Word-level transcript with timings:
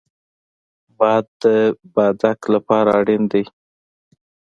باد 0.97 1.25
د 1.41 1.43
بادک 1.93 2.39
لپاره 2.53 2.89
اړین 2.99 3.23
دی 3.31 3.43